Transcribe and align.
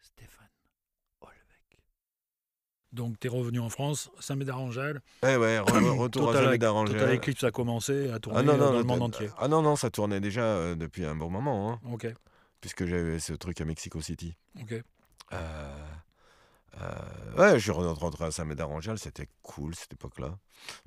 Stéphane 0.00 0.48
Olvec. 1.20 1.82
Donc, 2.92 3.18
tu 3.20 3.26
es 3.26 3.30
revenu 3.30 3.60
en 3.60 3.70
France, 3.70 4.10
Saint-Médard 4.20 4.60
Angèle. 4.60 5.00
Eh 5.22 5.36
ouais, 5.36 5.58
re- 5.58 5.96
retour 5.96 6.22
à 6.30 6.32
Total, 6.32 6.44
Saint-Médard 6.44 6.84
Total. 6.84 7.14
Eclipse 7.16 7.44
a 7.44 7.50
commencé 7.50 8.10
à 8.10 8.18
tourner 8.18 8.40
Ah 8.40 8.42
non, 8.42 8.56
non, 8.56 8.72
dans 8.72 8.78
le 8.78 8.84
monde 8.84 9.02
entier. 9.02 9.30
Ah 9.38 9.48
non, 9.48 9.62
non, 9.62 9.76
ça 9.76 9.90
tournait 9.90 10.20
déjà 10.20 10.42
euh, 10.42 10.74
depuis 10.74 11.04
un 11.04 11.14
bon 11.14 11.30
moment, 11.30 11.72
hein, 11.72 11.80
Ok, 11.90 12.06
puisque 12.60 12.84
j'avais 12.86 13.18
ce 13.18 13.32
truc 13.32 13.60
à 13.60 13.64
Mexico 13.64 14.00
City. 14.00 14.36
ok. 14.60 14.74
Euh, 15.32 15.86
euh, 16.80 17.34
ouais, 17.38 17.54
je 17.58 17.62
suis 17.62 17.70
rentré 17.70 18.24
à 18.24 18.30
Saint-Médard-Angèle, 18.30 18.98
c'était 18.98 19.28
cool 19.42 19.74
cette 19.74 19.92
époque-là. 19.94 20.38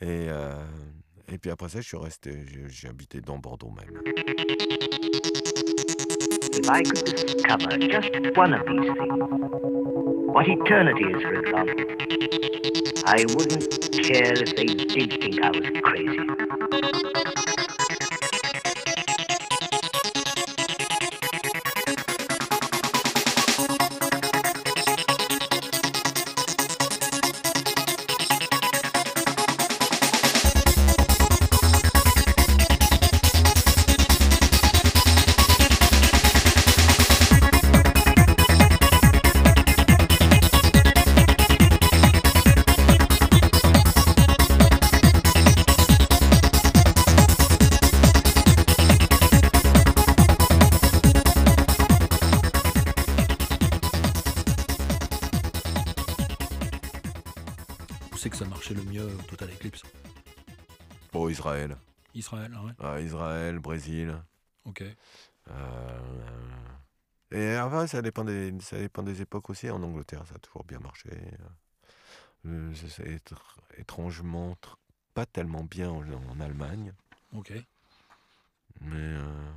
et, 0.00 0.28
euh, 0.28 0.64
et 1.28 1.38
puis 1.38 1.50
après 1.50 1.68
ça, 1.68 1.80
je 1.80 1.86
suis 1.88 1.96
resté, 1.96 2.32
j'ai- 2.68 2.88
habité 2.88 3.20
dans 3.20 3.38
Bordeaux 3.38 3.70
même. 3.70 4.00
If 6.52 6.70
I 6.70 6.82
could 6.82 7.04
discover 7.04 7.78
just 7.78 8.10
one 8.36 8.54
of 8.54 8.64
these 8.66 8.90
what 10.32 10.46
eternity 10.48 11.04
is, 11.04 11.22
for 11.22 11.36
I 13.06 13.24
wouldn't 13.34 13.68
care 14.02 14.32
if 14.42 14.54
they 14.56 14.66
did 14.66 15.20
think 15.20 15.42
I 15.42 15.50
was 15.50 15.70
crazy. 15.82 17.75
Que 58.30 58.36
ça 58.36 58.44
marchait 58.46 58.74
le 58.74 58.82
mieux, 58.82 59.08
Total 59.28 59.48
Eclipse 59.50 59.82
Oh, 61.12 61.28
Israël. 61.28 61.76
Israël, 62.12 62.52
ah 62.56 62.64
ouais. 62.64 62.72
Ah, 62.80 63.00
Israël, 63.00 63.60
Brésil. 63.60 64.16
Ok. 64.64 64.82
euh, 65.48 66.00
et 67.30 67.56
enfin, 67.58 67.86
ça 67.86 68.02
dépend, 68.02 68.24
des, 68.24 68.52
ça 68.60 68.78
dépend 68.78 69.04
des 69.04 69.22
époques 69.22 69.48
aussi. 69.50 69.70
En 69.70 69.80
Angleterre, 69.82 70.24
ça 70.28 70.34
a 70.34 70.38
toujours 70.38 70.64
bien 70.64 70.80
marché. 70.80 71.10
Euh, 72.46 72.74
c'est- 72.74 73.04
étr- 73.04 73.56
étrangement 73.78 74.52
tr- 74.54 74.74
pas 75.14 75.24
tellement 75.26 75.62
bien 75.62 75.88
en, 75.90 76.02
en 76.02 76.40
Allemagne. 76.40 76.92
Ok. 77.32 77.52
Mais 78.80 78.96
euh, 78.96 79.50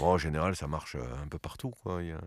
bon, 0.00 0.06
en 0.14 0.18
général, 0.18 0.56
ça 0.56 0.66
marche 0.66 0.96
euh, 0.96 1.22
un 1.22 1.28
peu 1.28 1.38
partout. 1.38 1.70
Quoi. 1.70 2.02
Il, 2.02 2.08
y 2.08 2.12
a, 2.12 2.20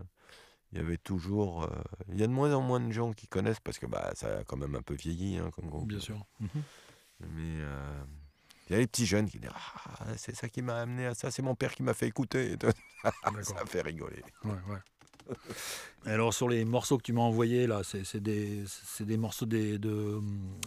il 0.76 0.82
y 0.82 0.84
avait 0.84 0.98
toujours. 0.98 1.64
euh, 1.64 1.68
il 2.12 2.20
y 2.20 2.22
a 2.22 2.26
de 2.26 2.32
moins 2.32 2.52
en 2.54 2.60
moins 2.60 2.80
de 2.80 2.92
gens 2.92 3.12
qui 3.12 3.26
connaissent 3.28 3.60
parce 3.60 3.78
que 3.78 3.86
bah, 3.86 4.12
ça 4.14 4.38
a 4.40 4.44
quand 4.44 4.58
même 4.58 4.74
un 4.74 4.82
peu 4.82 4.94
vieilli 4.94 5.38
hein, 5.38 5.50
comme 5.54 5.70
groupe. 5.70 5.88
Bien 5.88 6.00
sûr. 6.00 6.22
Mhm. 6.40 6.48
Mais 7.20 7.62
euh, 7.62 8.04
il 8.68 8.72
y 8.72 8.76
a 8.76 8.78
les 8.78 8.86
petits 8.86 9.06
jeunes 9.06 9.28
qui 9.28 9.38
disent 9.38 9.50
Ah, 9.54 10.04
c'est 10.18 10.36
ça 10.36 10.48
qui 10.50 10.60
m'a 10.60 10.80
amené 10.80 11.06
à 11.06 11.14
ça, 11.14 11.30
c'est 11.30 11.40
mon 11.40 11.54
père 11.54 11.74
qui 11.74 11.82
m'a 11.82 11.94
fait 11.94 12.06
écouter. 12.06 12.56
ça 13.42 13.64
fait 13.66 13.80
rigoler. 13.80 14.22
Ouais, 14.44 14.50
ouais. 14.68 14.78
Alors 16.04 16.32
sur 16.32 16.48
les 16.48 16.64
morceaux 16.64 16.98
que 16.98 17.02
tu 17.02 17.12
m'as 17.12 17.22
envoyés 17.22 17.66
là, 17.66 17.82
c'est 17.82 18.20
des, 18.20 18.62
des 19.00 19.16
morceaux 19.16 19.44
des, 19.46 19.78
de, 19.78 20.20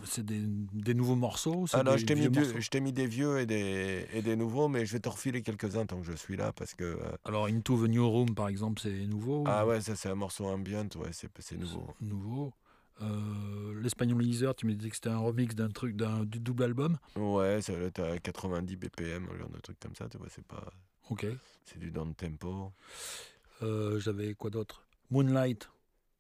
c'est 0.04 0.26
des, 0.26 0.42
des 0.44 0.94
nouveaux 0.94 1.16
morceaux. 1.16 1.66
Ah 1.72 1.82
non, 1.84 1.96
je 1.96 2.06
t'ai 2.06 2.16
mis, 2.16 2.28
mis 2.82 2.94
des 2.94 3.08
vieux 3.08 3.40
et 3.40 3.46
des, 3.46 4.06
et 4.14 4.22
des 4.22 4.36
nouveaux, 4.36 4.68
mais 4.68 4.86
je 4.86 4.94
vais 4.94 5.00
te 5.00 5.08
refiler 5.08 5.42
quelques-uns 5.42 5.86
tant 5.86 6.02
que 6.02 6.06
je 6.06 6.14
suis 6.16 6.36
là 6.36 6.52
parce 6.52 6.74
que. 6.74 6.84
euh, 6.84 6.98
Alors 7.24 7.46
Into 7.46 7.86
the 7.86 7.90
New 7.90 8.08
Room 8.10 8.36
par 8.36 8.50
exemple, 8.50 8.82
c'est 8.82 9.06
nouveau. 9.08 9.46
ah 9.48 9.66
ouais, 9.66 9.80
ça 9.80 9.96
c'est 9.96 10.10
un 10.10 10.16
morceau 10.16 10.46
ambient, 10.46 10.90
ouais, 10.98 11.12
c'est 11.14 11.30
c'est 11.40 11.58
nouveau. 11.58 11.88
Nouveau. 12.02 12.54
Euh, 13.02 13.80
L'Espagnol 13.82 14.22
Leaser, 14.22 14.52
tu 14.58 14.66
me 14.66 14.74
disais 14.74 14.90
que 14.90 14.96
c'était 14.98 15.08
un 15.08 15.20
remix 15.20 15.56
d'un 15.56 15.70
truc 15.70 15.96
d'un 15.96 16.26
du 16.26 16.42
double 16.42 16.64
album? 16.64 16.98
Ouais, 17.16 17.62
ça 17.62 17.72
doit 17.74 17.86
être 17.88 18.02
à 18.04 18.20
90 18.20 18.76
BPM, 18.76 19.26
un 19.34 19.38
genre 19.38 19.50
de 19.50 19.60
truc 19.60 19.80
comme 19.80 19.96
ça, 19.96 20.10
tu 20.10 20.18
vois, 20.18 20.28
c'est 20.30 20.44
pas. 20.46 20.66
Ok. 21.10 21.26
C'est 21.64 21.80
du 21.80 21.92
down 21.92 22.14
tempo. 22.14 22.74
Euh, 23.62 24.00
J'avais 24.00 24.34
quoi 24.34 24.50
d'autre? 24.50 24.86
Moonlight. 25.10 25.70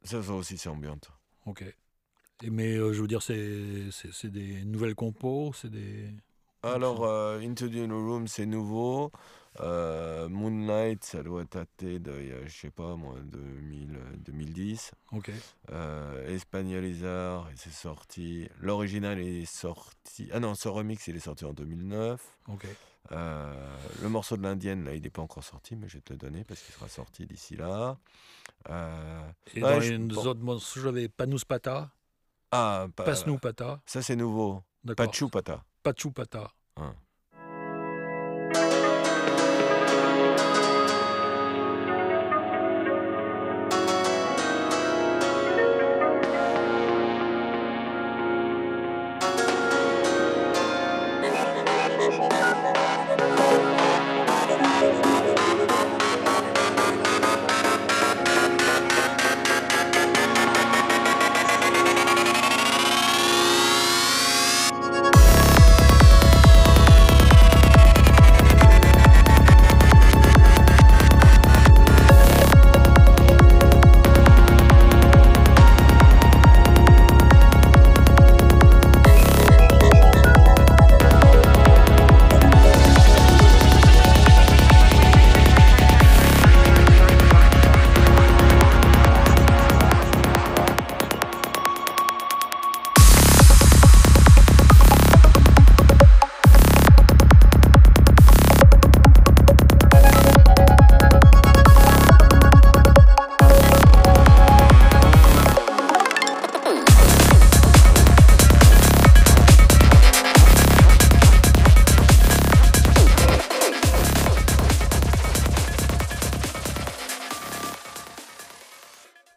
Ça, 0.03 0.21
ça 0.23 0.33
aussi, 0.33 0.57
c'est 0.57 0.69
ambient. 0.69 0.99
Ok. 1.45 1.63
Et 2.41 2.49
mais 2.49 2.75
euh, 2.77 2.93
je 2.93 3.01
veux 3.01 3.07
dire, 3.07 3.21
c'est 3.21 4.27
des 4.31 4.63
nouvelles 4.63 4.95
compos, 4.95 5.51
c'est 5.53 5.69
des. 5.69 6.09
Alors, 6.63 7.05
euh, 7.05 7.39
Into 7.39 7.67
the 7.69 7.89
Room, 7.89 8.27
c'est 8.27 8.45
nouveau. 8.45 9.11
Euh, 9.61 10.29
Moonlight, 10.29 11.03
ça 11.03 11.23
doit 11.23 11.43
dater 11.45 11.99
de, 11.99 12.13
je 12.45 12.53
sais 12.55 12.69
pas 12.69 12.95
moi, 12.95 13.15
2000, 13.23 13.88
euh, 13.88 13.88
2010. 14.59 14.91
Ok. 15.13 15.31
Euh, 15.71 16.27
Espagnolizar, 16.35 17.49
c'est 17.55 17.71
sorti. 17.71 18.47
L'original 18.59 19.19
est 19.19 19.45
sorti. 19.45 20.29
Ah 20.33 20.39
non, 20.39 20.55
ce 20.55 20.67
remix, 20.67 21.07
il 21.07 21.15
est 21.15 21.19
sorti 21.19 21.45
en 21.45 21.53
2009. 21.53 22.21
Ok. 22.49 22.65
Euh, 23.11 23.77
le 24.01 24.09
morceau 24.09 24.37
de 24.37 24.43
l'indienne, 24.43 24.83
là, 24.85 24.93
il 24.93 25.01
n'est 25.01 25.09
pas 25.09 25.21
encore 25.21 25.43
sorti, 25.43 25.75
mais 25.75 25.87
je 25.87 25.95
vais 25.95 26.01
te 26.01 26.13
le 26.13 26.17
donner 26.19 26.43
parce 26.43 26.61
qu'il 26.61 26.73
sera 26.75 26.87
sorti 26.89 27.25
d'ici 27.25 27.55
là. 27.55 27.97
Euh, 28.69 29.21
Et 29.55 29.63
ouais, 29.63 29.75
dans 29.75 29.79
je- 29.81 29.91
les 29.93 29.97
bon. 29.97 30.25
autres 30.25 30.41
morceaux, 30.41 30.81
j'avais 30.81 31.07
Panous 31.07 31.39
Pata, 31.47 31.89
Ah, 32.51 32.87
pa- 32.95 33.03
Passe-nous 33.03 33.37
Pata. 33.37 33.79
ça 33.85 34.01
c'est 34.01 34.15
nouveau. 34.15 34.63
D'accord. 34.83 35.05
Pachu 35.07 35.29
Pata. 35.29 35.63
Pachou 35.83 36.11
Pata. 36.11 36.51
Hein. 36.77 36.95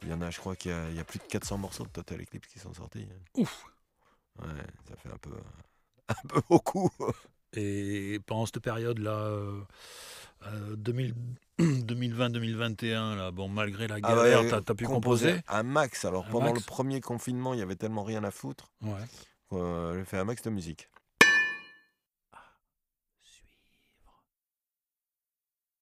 Il 0.05 0.11
y 0.11 0.13
en 0.13 0.21
a, 0.23 0.31
je 0.31 0.39
crois 0.39 0.57
qu'il 0.57 0.71
y, 0.71 0.75
a- 0.75 0.89
il 0.91 0.97
y 0.97 1.01
a 1.01 1.05
plus 1.05 1.19
de 1.19 1.25
400 1.25 1.59
morceaux 1.59 1.85
de 1.85 1.89
Total 1.91 2.21
Eclipse 2.21 2.49
qui 2.49 2.59
sont 2.59 2.73
sortis. 2.75 3.07
Ouf. 3.37 3.65
Ouais, 4.41 4.49
ça 4.89 4.97
fait 4.97 5.11
un 5.11 5.19
peu, 5.19 5.31
un 6.09 6.29
peu 6.29 6.41
beaucoup. 6.49 6.91
Et 7.55 8.19
pendant 8.27 8.47
cette 8.47 8.61
période-là, 8.61 9.11
euh, 9.13 9.61
euh, 10.47 10.77
2000 10.77 11.15
2020-2021, 11.59 13.15
là, 13.17 13.31
bon, 13.31 13.49
malgré 13.49 13.87
la 13.87 13.97
Ah 13.97 14.01
galère, 14.01 14.41
ouais, 14.43 14.49
t'as 14.49 14.73
as 14.73 14.75
pu 14.75 14.85
composer 14.87 15.41
Un 15.49 15.63
max. 15.63 16.05
Alors 16.05 16.27
Un 16.27 16.31
pendant 16.31 16.47
max. 16.47 16.61
le 16.61 16.65
premier 16.67 17.01
confinement, 17.01 17.55
il 17.55 17.61
y 17.61 17.63
avait 17.63 17.77
tellement 17.77 18.03
rien 18.05 18.25
à 18.25 18.31
foutre. 18.31 18.71
Ouais. 18.83 18.93
Euh, 19.53 19.99
j'ai 19.99 20.05
fait 20.05 20.17
un 20.19 20.25
max 20.25 20.43
de 20.43 20.51
musique. 20.51 20.89